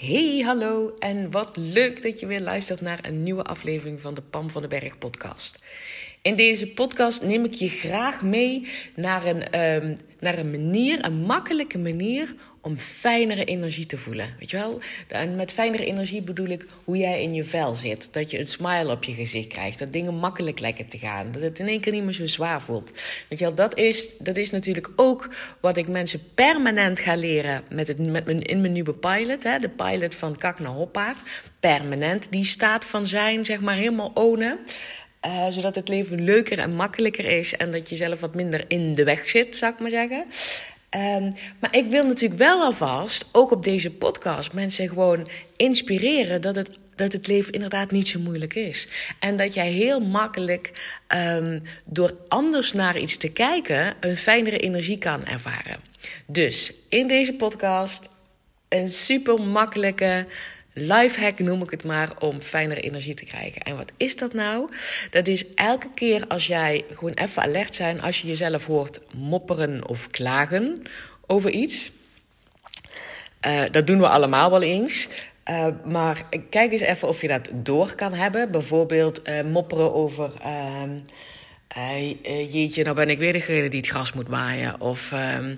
[0.00, 4.20] Hey, hallo en wat leuk dat je weer luistert naar een nieuwe aflevering van de
[4.20, 5.64] Pam van den Berg podcast.
[6.22, 11.20] In deze podcast neem ik je graag mee naar een, um, naar een manier, een
[11.20, 14.34] makkelijke manier om fijnere energie te voelen.
[14.38, 14.80] Weet je wel?
[15.08, 18.12] En met fijnere energie bedoel ik hoe jij in je vel zit.
[18.12, 19.78] Dat je een smile op je gezicht krijgt.
[19.78, 21.32] Dat dingen makkelijk lijken te gaan.
[21.32, 22.92] Dat het in één keer niet meer zo zwaar voelt.
[23.28, 23.54] Weet je wel?
[23.54, 25.28] Dat is, dat is natuurlijk ook
[25.60, 29.42] wat ik mensen permanent ga leren met het, met mijn, in mijn nieuwe pilot.
[29.42, 29.58] Hè?
[29.58, 31.18] De pilot van Kak naar Hoppaard.
[31.60, 32.26] Permanent.
[32.30, 34.58] Die staat van zijn, zeg maar, helemaal ownen.
[35.26, 38.92] Uh, zodat het leven leuker en makkelijker is en dat je zelf wat minder in
[38.92, 40.24] de weg zit, zou ik maar zeggen.
[40.96, 46.56] Um, maar ik wil natuurlijk wel alvast, ook op deze podcast, mensen gewoon inspireren dat
[46.56, 48.88] het, dat het leven inderdaad niet zo moeilijk is.
[49.18, 50.94] En dat jij heel makkelijk
[51.36, 55.80] um, door anders naar iets te kijken een fijnere energie kan ervaren.
[56.26, 58.10] Dus in deze podcast
[58.68, 60.26] een super makkelijke
[60.72, 63.62] lifehack noem ik het maar, om fijnere energie te krijgen.
[63.62, 64.70] En wat is dat nou?
[65.10, 69.88] Dat is elke keer als jij gewoon even alert zijn als je jezelf hoort mopperen
[69.88, 70.82] of klagen
[71.26, 71.90] over iets.
[73.46, 75.08] Uh, dat doen we allemaal wel eens.
[75.50, 78.50] Uh, maar kijk eens even of je dat door kan hebben.
[78.50, 80.32] Bijvoorbeeld uh, mopperen over.
[81.76, 84.80] Uh, jeetje, nou ben ik weer degene die het gras moet maaien.
[84.80, 85.54] Of ehm,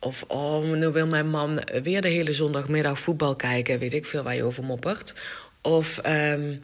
[0.00, 3.78] of, oh, nu wil mijn man weer de hele zondagmiddag voetbal kijken.
[3.78, 5.14] Weet ik veel waar je over moppert.
[5.62, 6.60] Of um,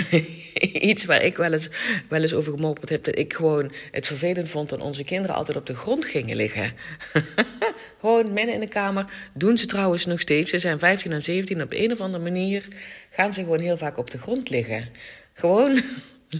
[0.90, 1.70] iets waar ik wel eens,
[2.08, 3.04] wel eens over gemopperd heb.
[3.04, 6.72] Dat ik gewoon het vervelend vond dat onze kinderen altijd op de grond gingen liggen.
[8.00, 9.04] gewoon midden in de kamer.
[9.34, 10.50] Doen ze trouwens nog steeds.
[10.50, 11.62] Ze zijn 15 en 17.
[11.62, 12.68] Op een of andere manier
[13.10, 14.88] gaan ze gewoon heel vaak op de grond liggen.
[15.32, 15.82] Gewoon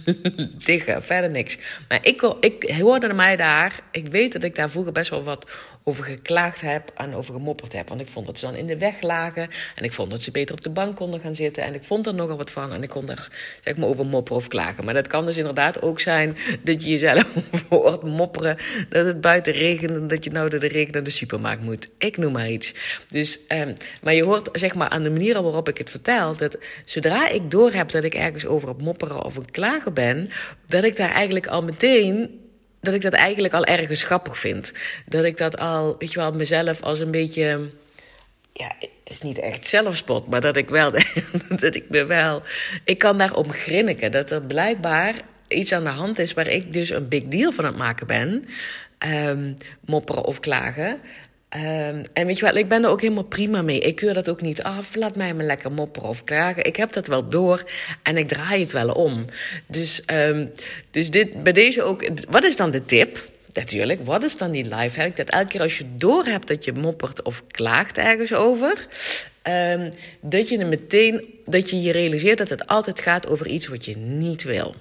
[0.65, 1.57] liggen, verder niks.
[1.87, 3.79] Maar ik, ik hoorde mij daar.
[3.91, 5.47] Ik weet dat ik daar vroeger best wel wat
[5.83, 7.89] over geklaagd heb en over gemopperd heb.
[7.89, 9.49] Want ik vond dat ze dan in de weg lagen.
[9.75, 11.63] En ik vond dat ze beter op de bank konden gaan zitten.
[11.63, 12.73] En ik vond er nogal wat van.
[12.73, 13.29] En ik kon er
[13.63, 14.85] zeg maar over mopperen of klagen.
[14.85, 17.25] Maar dat kan dus inderdaad ook zijn dat je jezelf
[17.69, 18.57] hoort mopperen.
[18.89, 21.89] Dat het buiten regent en dat je nou door de regen naar de supermarkt moet.
[21.97, 22.73] Ik noem maar iets.
[23.07, 26.35] Dus, um, maar je hoort zeg maar aan de manier waarop ik het vertel.
[26.35, 30.29] Dat zodra ik doorheb dat ik ergens over op mopperen of een klagen ben.
[30.67, 32.41] Dat ik daar eigenlijk al meteen
[32.83, 34.71] dat ik dat eigenlijk al ergens grappig vind.
[35.05, 37.69] Dat ik dat al, weet je wel, mezelf als een beetje.
[38.53, 40.91] Ja, het is niet echt zelfspot, maar dat ik wel.
[41.63, 42.41] dat ik me wel.
[42.83, 44.11] Ik kan daarom grinniken.
[44.11, 45.13] Dat er blijkbaar
[45.47, 48.07] iets aan de hand is waar ik dus een big deal van aan het maken
[48.07, 48.45] ben.
[49.07, 50.99] Um, mopperen of klagen.
[51.55, 53.79] Um, en weet je wat, ik ben er ook helemaal prima mee.
[53.79, 54.95] Ik keur dat ook niet af.
[54.95, 56.65] Laat mij maar lekker mopperen of klagen.
[56.65, 57.69] Ik heb dat wel door
[58.03, 59.25] en ik draai het wel om.
[59.67, 60.51] Dus, um,
[60.91, 62.09] dus dit, bij deze ook.
[62.29, 63.31] Wat is dan de tip?
[63.53, 65.15] Natuurlijk, wat is dan die lifehack?
[65.15, 68.87] Dat elke keer als je door hebt dat je moppert of klaagt ergens over,
[69.43, 69.89] um,
[70.21, 73.85] dat je er meteen, dat je je realiseert dat het altijd gaat over iets wat
[73.85, 74.75] je niet wil.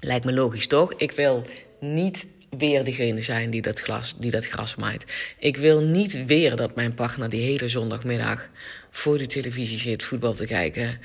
[0.00, 0.94] Lijkt me logisch toch?
[0.96, 1.42] Ik wil
[1.80, 2.26] niet
[2.58, 5.04] weer degene zijn die dat, die dat gras maait.
[5.38, 8.48] Ik wil niet weer dat mijn partner die hele zondagmiddag
[8.90, 11.00] voor de televisie zit voetbal te kijken.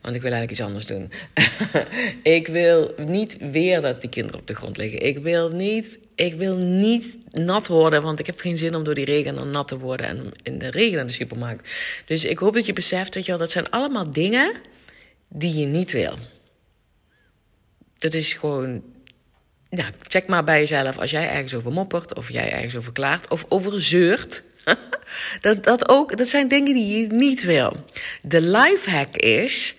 [0.00, 1.10] Want ik wil eigenlijk iets anders doen.
[2.38, 5.02] ik wil niet weer dat die kinderen op de grond liggen.
[5.02, 8.94] Ik wil niet, ik wil niet nat worden, want ik heb geen zin om door
[8.94, 11.68] die regen dan nat te worden en in de regen naar de supermarkt.
[12.06, 14.52] Dus ik hoop dat je beseft dat dat zijn allemaal dingen
[15.28, 16.14] die je niet wil.
[17.98, 18.82] Dat is gewoon
[19.74, 23.28] nou, check maar bij jezelf als jij ergens over moppert, of jij ergens over klaart,
[23.28, 24.42] of over zeurt.
[25.40, 27.76] dat, dat, ook, dat zijn dingen die je niet wil.
[28.22, 29.74] De lifehack is,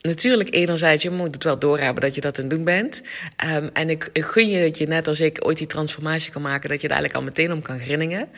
[0.00, 3.02] natuurlijk enerzijds, je moet het wel doorhebben dat je dat aan het doen bent.
[3.44, 6.68] Um, en ik, gun je dat je net als ik ooit die transformatie kan maken,
[6.68, 8.28] dat je er eigenlijk al meteen om kan grinningen.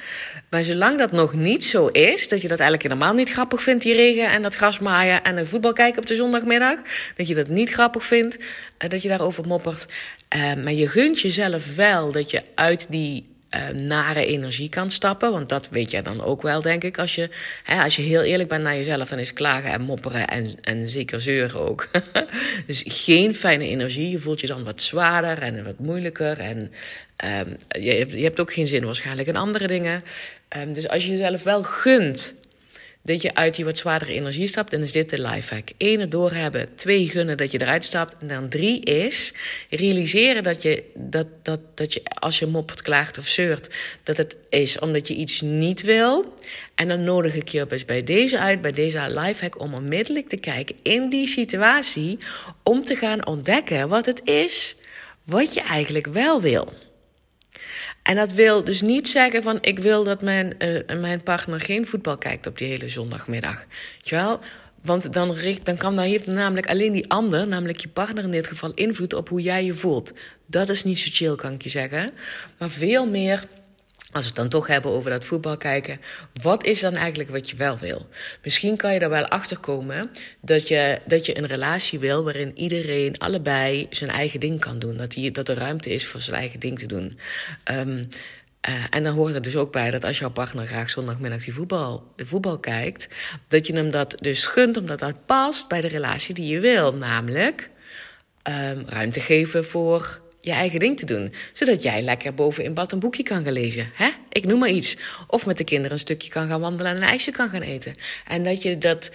[0.51, 3.83] Maar zolang dat nog niet zo is, dat je dat eigenlijk helemaal niet grappig vindt,
[3.83, 6.79] die regen en dat gras maaien en een voetbal kijken op de zondagmiddag,
[7.17, 9.87] dat je dat niet grappig vindt, uh, dat je daarover moppert.
[10.37, 15.33] Uh, maar je gunt jezelf wel dat je uit die uh, nare energie kan stappen.
[15.33, 16.99] Want dat weet jij dan ook wel, denk ik.
[16.99, 17.29] Als je,
[17.65, 20.89] hè, als je heel eerlijk bent naar jezelf, dan is klagen en mopperen en, en
[20.89, 21.91] zeker zeuren ook.
[22.67, 24.11] dus geen fijne energie.
[24.11, 26.39] Je voelt je dan wat zwaarder en wat moeilijker.
[26.39, 26.73] En
[27.25, 30.05] um, je, je hebt ook geen zin waarschijnlijk in andere dingen.
[30.57, 32.35] Um, dus als je jezelf wel gunt
[33.03, 34.73] dat je uit die wat zwaardere energie stapt.
[34.73, 35.69] En is dit de lifehack.
[35.79, 36.69] Eén, doorhebben.
[36.75, 38.17] Twee, gunnen dat je eruit stapt.
[38.21, 39.33] En dan drie is
[39.71, 43.71] realiseren dat je, dat, dat, dat je als je moppert, klaagt of zeurt,
[44.03, 46.35] dat het is omdat je iets niet wil.
[46.75, 50.37] En dan nodig ik je dus bij deze uit, bij deze lifehack, om onmiddellijk te
[50.37, 52.19] kijken in die situatie.
[52.63, 54.77] Om te gaan ontdekken wat het is
[55.25, 56.73] wat je eigenlijk wel wil.
[58.03, 61.87] En dat wil dus niet zeggen van ik wil dat mijn, uh, mijn partner geen
[61.87, 63.67] voetbal kijkt op die hele zondagmiddag.
[64.05, 64.39] Weet?
[64.83, 68.31] Want dan, richt, dan, kan, dan heeft namelijk alleen die ander, namelijk je partner in
[68.31, 70.13] dit geval, invloed op hoe jij je voelt.
[70.47, 72.11] Dat is niet zo chill, kan ik je zeggen.
[72.59, 73.45] Maar veel meer
[74.13, 76.01] als we het dan toch hebben over dat voetbal kijken,
[76.43, 78.07] wat is dan eigenlijk wat je wel wil?
[78.43, 80.11] Misschien kan je er wel achter komen
[80.41, 84.97] dat je, dat je een relatie wil waarin iedereen allebei zijn eigen ding kan doen.
[84.97, 87.19] Dat, die, dat er ruimte is voor zijn eigen ding te doen.
[87.71, 88.03] Um,
[88.69, 91.55] uh, en dan hoort er dus ook bij dat als jouw partner graag zondagmiddag die
[91.55, 93.09] voetbal, de voetbal kijkt,
[93.49, 96.95] dat je hem dat dus gunt omdat dat past bij de relatie die je wil.
[96.95, 97.71] Namelijk
[98.49, 101.33] um, ruimte geven voor je eigen ding te doen.
[101.53, 103.91] Zodat jij lekker boven in bad een boekje kan gaan lezen.
[103.95, 104.11] Hè?
[104.29, 104.97] Ik noem maar iets.
[105.27, 107.95] Of met de kinderen een stukje kan gaan wandelen en een ijsje kan gaan eten.
[108.27, 109.11] En dat je dat,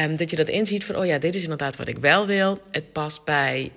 [0.00, 2.62] um, dat, je dat inziet van, oh ja, dit is inderdaad wat ik wel wil.
[2.70, 3.70] Het past bij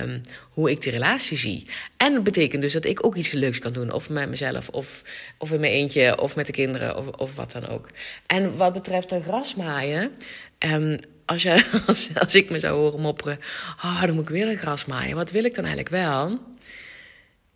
[0.00, 0.20] um,
[0.50, 1.66] hoe ik die relatie zie.
[1.96, 3.92] En dat betekent dus dat ik ook iets leuks kan doen.
[3.92, 5.02] Of met mezelf, of,
[5.38, 7.88] of in mijn eentje, of met de kinderen, of, of wat dan ook.
[8.26, 10.10] En wat betreft de grasmaaien...
[10.58, 11.46] Um, als,
[11.86, 13.38] als, als ik me zou horen mopperen,
[13.76, 15.16] oh, dan moet ik weer een gras maaien.
[15.16, 16.40] Wat wil ik dan eigenlijk wel?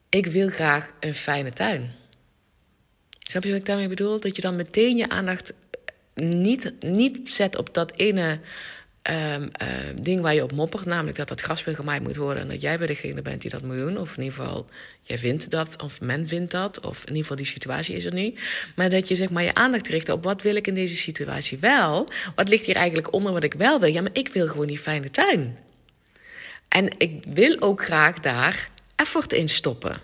[0.08, 1.94] Ik wil graag een fijne tuin.
[3.18, 4.20] Snap je wat ik daarmee bedoel?
[4.20, 5.54] Dat je dan meteen je aandacht
[6.14, 8.40] niet, niet zet op dat ene
[9.10, 9.68] um, uh,
[10.02, 12.78] ding waar je op moppert, namelijk dat dat gras gemaaid moet worden en dat jij
[12.78, 13.98] bij degene bent die dat moet doen.
[13.98, 14.66] Of in ieder geval,
[15.02, 18.14] jij vindt dat, of men vindt dat, of in ieder geval die situatie is er
[18.14, 18.34] nu.
[18.76, 21.58] Maar dat je zeg maar je aandacht richt op wat wil ik in deze situatie
[21.58, 22.08] wel?
[22.34, 23.92] Wat ligt hier eigenlijk onder wat ik wel wil?
[23.92, 25.58] Ja, maar ik wil gewoon die fijne tuin.
[26.68, 29.96] En ik wil ook graag daar effort in stoppen.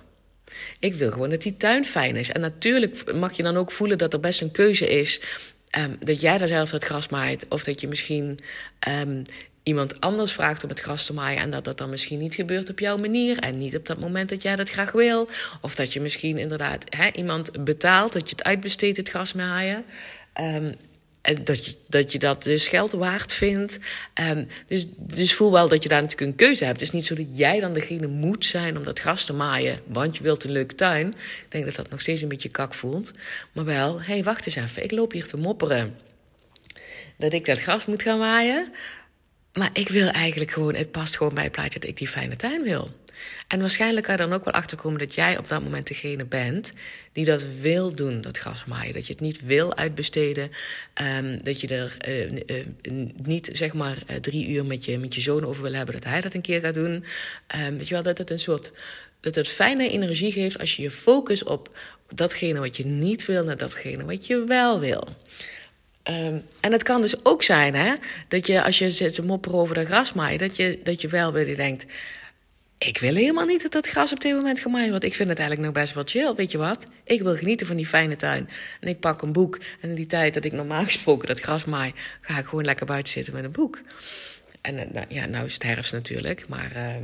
[0.78, 2.30] Ik wil gewoon dat die tuin fijn is.
[2.30, 5.20] En natuurlijk mag je dan ook voelen dat er best een keuze is
[5.76, 7.46] Um, dat jij daar zelf het gras maait.
[7.48, 8.38] Of dat je misschien
[8.88, 9.22] um,
[9.62, 11.40] iemand anders vraagt om het gras te maaien.
[11.40, 13.38] En dat dat dan misschien niet gebeurt op jouw manier.
[13.38, 15.28] En niet op dat moment dat jij dat graag wil.
[15.60, 16.84] Of dat je misschien inderdaad
[17.14, 18.12] iemand betaalt.
[18.12, 19.84] Dat je het uitbesteedt, het gras maaien.
[20.40, 20.74] Um,
[21.34, 23.78] dat je, dat je dat dus geld waard vindt.
[24.20, 26.80] Um, dus, dus voel wel dat je daar natuurlijk een keuze hebt.
[26.80, 29.80] Het is niet zo dat jij dan degene moet zijn om dat gras te maaien,
[29.86, 31.06] want je wilt een leuke tuin.
[31.08, 33.12] Ik denk dat dat nog steeds een beetje kak voelt.
[33.52, 35.96] Maar wel, hé, hey, wacht eens even, ik loop hier te mopperen.
[37.16, 38.72] Dat ik dat gras moet gaan maaien.
[39.52, 42.36] Maar ik wil eigenlijk gewoon, het past gewoon bij het plaatje dat ik die fijne
[42.36, 42.90] tuin wil.
[43.46, 46.72] En waarschijnlijk kan je dan ook wel achterkomen dat jij op dat moment degene bent
[47.12, 48.94] die dat wil doen, dat grasmaaien.
[48.94, 50.50] Dat je het niet wil uitbesteden.
[51.02, 55.14] Um, dat je er uh, uh, niet zeg maar uh, drie uur met je, met
[55.14, 57.04] je zoon over wil hebben dat hij dat een keer gaat doen.
[57.66, 58.72] Um, weet je wel, dat het een soort.
[59.20, 61.76] Dat het fijne energie geeft als je je focus op
[62.14, 65.08] datgene wat je niet wil naar datgene wat je wel wil.
[66.10, 67.94] Um, en het kan dus ook zijn hè,
[68.28, 71.32] dat je als je zit te mopperen over de grasmaaien, dat je, dat je wel
[71.32, 71.86] weer denkt
[72.78, 75.04] ik wil helemaal niet dat dat gras op dit moment gemaaid wordt.
[75.04, 76.34] Ik vind het eigenlijk nog best wel chill.
[76.34, 76.86] Weet je wat?
[77.04, 78.48] Ik wil genieten van die fijne tuin.
[78.80, 79.58] En ik pak een boek.
[79.80, 82.86] En in die tijd dat ik normaal gesproken dat gras maai, ga ik gewoon lekker
[82.86, 83.80] buiten zitten met een boek.
[84.60, 86.48] En eh, nou, ja, nou is het herfst natuurlijk.
[86.48, 86.94] Maar uh,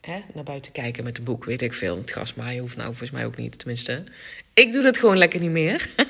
[0.00, 1.96] hè, naar buiten kijken met een boek, weet ik veel.
[1.96, 3.58] Het gras maaien hoeft nou volgens mij ook niet.
[3.58, 4.04] Tenminste,
[4.54, 5.88] ik doe dat gewoon lekker niet meer.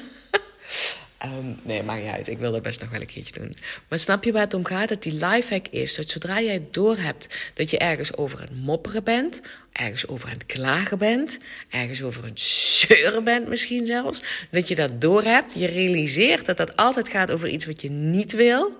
[1.24, 2.28] Um, nee, maakt niet uit.
[2.28, 3.54] Ik wil dat best nog wel een keertje doen.
[3.88, 4.88] Maar snap je waar het om gaat?
[4.88, 9.40] Dat die lifehack is dat zodra jij doorhebt dat je ergens over het mopperen bent,
[9.72, 11.38] ergens over het klagen bent,
[11.68, 16.76] ergens over het zeuren bent misschien zelfs, dat je dat doorhebt, je realiseert dat dat
[16.76, 18.72] altijd gaat over iets wat je niet wil.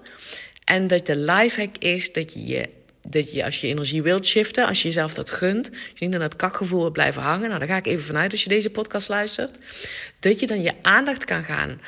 [0.65, 2.69] En dat de lifehack is dat je je
[3.10, 6.15] dat je als je energie wilt shiften, als je jezelf dat gunt, als je niet
[6.15, 8.70] aan dat kakgevoel wilt blijven hangen, nou daar ga ik even vanuit als je deze
[8.70, 9.56] podcast luistert,
[10.20, 11.81] dat je dan je aandacht kan gaan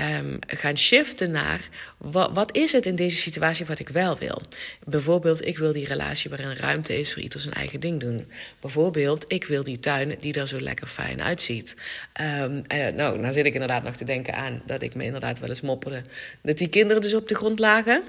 [0.00, 4.40] um, gaan shiften naar wat, wat, is het in deze situatie wat ik wel wil.
[4.84, 8.30] Bijvoorbeeld, ik wil die relatie waarin ruimte is voor ieder zijn eigen ding doen.
[8.60, 11.76] Bijvoorbeeld, ik wil die tuin die er zo lekker fijn uitziet.
[12.20, 15.38] Um, uh, nou, nou zit ik inderdaad nog te denken aan dat ik me inderdaad
[15.38, 16.02] wel eens mopperde
[16.42, 18.02] dat die kinderen dus op de grond lagen.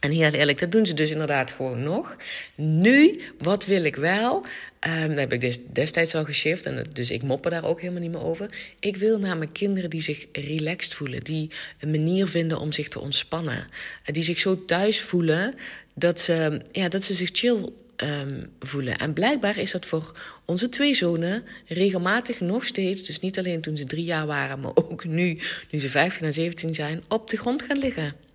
[0.00, 2.16] En heel eerlijk, dat doen ze dus inderdaad gewoon nog.
[2.54, 4.46] Nu, wat wil ik wel?
[4.86, 8.10] Um, dat heb ik destijds al geshift en dus ik mopper daar ook helemaal niet
[8.10, 8.50] meer over.
[8.80, 11.50] Ik wil namelijk kinderen die zich relaxed voelen, die
[11.80, 13.66] een manier vinden om zich te ontspannen,
[14.04, 15.54] die zich zo thuis voelen
[15.94, 18.98] dat ze, ja, dat ze zich chill um, voelen.
[18.98, 20.12] En blijkbaar is dat voor
[20.44, 24.72] onze twee zonen regelmatig nog steeds, dus niet alleen toen ze drie jaar waren, maar
[24.74, 25.38] ook nu,
[25.70, 28.27] nu ze 15 en 17 zijn, op de grond gaan liggen.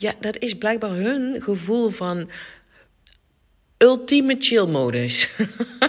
[0.00, 2.30] Ja, dat is blijkbaar hun gevoel van
[3.78, 5.28] ultieme chill-modus.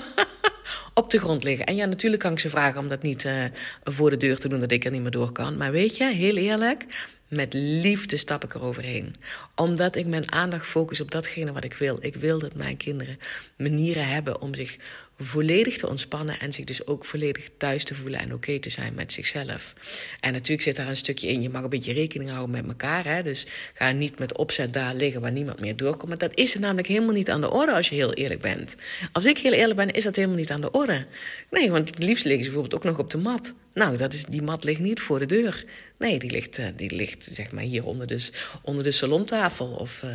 [0.94, 1.66] op de grond liggen.
[1.66, 3.44] En ja, natuurlijk kan ik ze vragen om dat niet uh,
[3.84, 5.58] voor de deur te doen, dat ik er niet meer door kan.
[5.58, 6.86] Maar weet je, heel eerlijk,
[7.28, 9.16] met liefde stap ik er overheen.
[9.56, 11.98] Omdat ik mijn aandacht focus op datgene wat ik wil.
[12.02, 13.20] Ik wil dat mijn kinderen
[13.58, 14.78] manieren hebben om zich
[15.20, 18.94] volledig te ontspannen en zich dus ook volledig thuis te voelen en oké te zijn
[18.94, 19.74] met zichzelf.
[20.20, 23.06] En natuurlijk zit daar een stukje in, je mag een beetje rekening houden met elkaar.
[23.06, 23.24] Hè?
[23.24, 26.08] Dus ga niet met opzet daar liggen waar niemand meer doorkomt.
[26.10, 28.76] Maar dat is er namelijk helemaal niet aan de orde als je heel eerlijk bent.
[29.12, 31.06] Als ik heel eerlijk ben, is dat helemaal niet aan de orde.
[31.50, 33.54] Nee, want het liefst liggen ze bijvoorbeeld ook nog op de mat.
[33.74, 35.66] Nou, dat is, die mat ligt niet voor de deur.
[35.98, 38.30] Nee, die ligt, eh, die ligt zeg maar hier onder de,
[38.62, 40.04] onder de salontafel of...
[40.04, 40.12] Uh,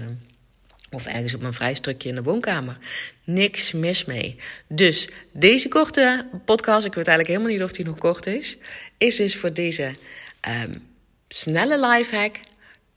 [0.95, 2.77] of ergens op een vrij stukje in de woonkamer.
[3.25, 4.37] Niks mis mee.
[4.69, 8.57] Dus deze korte podcast, ik weet eigenlijk helemaal niet of die nog kort is,
[8.99, 9.95] is dus voor deze
[10.65, 10.73] um,
[11.29, 12.37] snelle lifehack.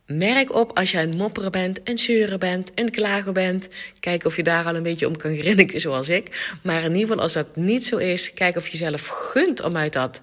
[0.05, 3.69] Merk op als jij een mopperen bent, een zeuren bent, een klager bent.
[3.99, 6.55] Kijk of je daar al een beetje om kan grinniken zoals ik.
[6.63, 9.77] Maar in ieder geval als dat niet zo is, kijk of je zelf gunt om
[9.77, 10.21] uit dat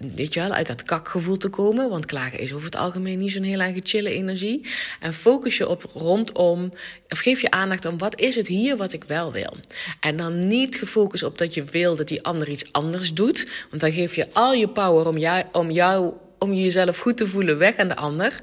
[0.00, 1.90] weet je wel, uit dat kakgevoel te komen.
[1.90, 4.66] Want klagen is over het algemeen niet zo'n heel erg chille energie.
[5.00, 6.72] En focus je op rondom,
[7.08, 9.56] of geef je aandacht aan wat is het hier wat ik wel wil.
[10.00, 13.66] En dan niet gefocust op dat je wil dat die ander iets anders doet.
[13.70, 17.26] Want dan geef je al je power om, jou, om, jou, om jezelf goed te
[17.26, 18.40] voelen weg aan de ander.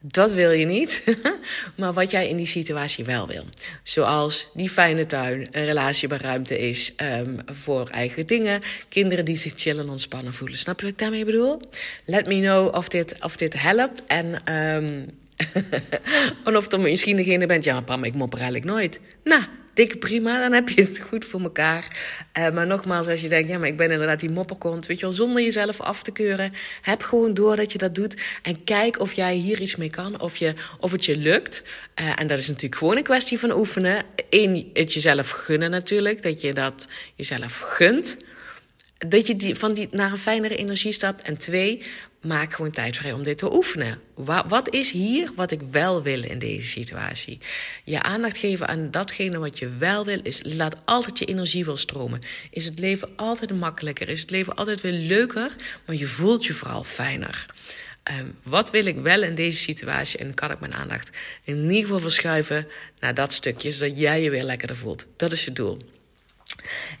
[0.00, 1.04] Dat wil je niet.
[1.76, 3.44] maar wat jij in die situatie wel wil.
[3.82, 8.62] Zoals die fijne tuin, een relatie waar ruimte is um, voor eigen dingen.
[8.88, 10.58] Kinderen die zich chillen en ontspannen voelen.
[10.58, 11.60] Snap je wat ik daarmee bedoel?
[12.04, 14.02] Let me know of dit, of dit helpt.
[14.06, 15.10] En, um,
[16.44, 17.64] en of er misschien degene bent.
[17.64, 19.00] Ja, Pam, ik mopper eigenlijk nooit.
[19.24, 19.42] Nou
[19.76, 21.96] dik prima, dan heb je het goed voor elkaar.
[22.38, 25.06] Uh, maar nogmaals, als je denkt, ja, maar ik ben inderdaad die mopperkont, weet je
[25.06, 26.52] wel, zonder jezelf af te keuren,
[26.82, 30.20] heb gewoon door dat je dat doet en kijk of jij hier iets mee kan,
[30.20, 31.62] of, je, of het je lukt.
[32.00, 34.04] Uh, en dat is natuurlijk gewoon een kwestie van oefenen.
[34.30, 38.16] Eén, het jezelf gunnen natuurlijk, dat je dat jezelf gunt.
[38.98, 41.22] Dat je die, van die naar een fijnere energie stapt.
[41.22, 41.82] En twee,
[42.20, 44.00] maak gewoon tijd vrij om dit te oefenen.
[44.14, 47.38] Wat, wat, is hier wat ik wel wil in deze situatie?
[47.84, 51.76] Je aandacht geven aan datgene wat je wel wil, is laat altijd je energie wel
[51.76, 52.20] stromen.
[52.50, 54.08] Is het leven altijd makkelijker?
[54.08, 55.50] Is het leven altijd weer leuker?
[55.86, 57.46] Maar je voelt je vooral fijner.
[58.20, 60.18] Um, wat wil ik wel in deze situatie?
[60.18, 61.10] En kan ik mijn aandacht
[61.44, 62.66] in ieder geval verschuiven
[63.00, 65.06] naar dat stukje, zodat jij je weer lekkerder voelt.
[65.16, 65.78] Dat is je doel.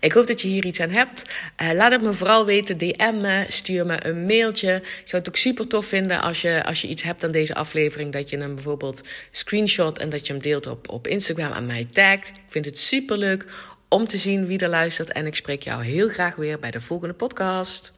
[0.00, 1.22] Ik hoop dat je hier iets aan hebt.
[1.62, 2.78] Uh, laat het me vooral weten.
[2.78, 4.74] DM me, stuur me een mailtje.
[4.74, 7.54] Ik zou het ook super tof vinden als je, als je iets hebt aan deze
[7.54, 8.12] aflevering.
[8.12, 11.88] Dat je hem bijvoorbeeld screenshot en dat je hem deelt op, op Instagram aan mij
[11.92, 12.28] tagt.
[12.28, 13.46] Ik vind het super leuk
[13.88, 15.12] om te zien wie er luistert.
[15.12, 17.95] En ik spreek jou heel graag weer bij de volgende podcast.